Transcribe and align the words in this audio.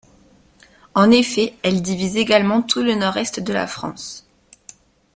En 0.95 1.11
effet, 1.11 1.53
elle 1.61 1.83
divise 1.83 2.17
également 2.17 2.63
tout 2.63 2.81
le 2.81 2.95
nord-est 2.95 3.39
de 3.39 3.53
la 3.53 3.67
France. 3.67 4.25